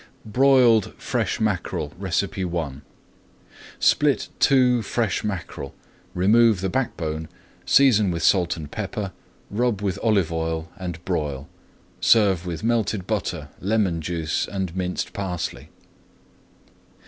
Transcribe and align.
BROILED 0.25 0.95
FRESH 0.97 1.39
MACKEREL 1.39 1.93
I 2.01 2.71
Split 3.77 4.29
two 4.39 4.81
fresh 4.81 5.23
mackerel, 5.23 5.75
remove 6.15 6.61
the 6.61 6.71
backbone, 6.71 7.29
season 7.67 8.09
with 8.09 8.23
salt 8.23 8.57
and 8.57 8.71
pepper, 8.71 9.11
rub 9.51 9.83
with 9.83 9.99
olive 10.01 10.33
oil, 10.33 10.71
and 10.79 11.05
broil. 11.05 11.47
Serve 11.99 12.47
with 12.47 12.63
melted 12.63 13.05
butter, 13.05 13.49
lemon 13.59 14.01
juice, 14.01 14.47
and 14.47 14.75
minced 14.75 15.13
parsley. 15.13 15.69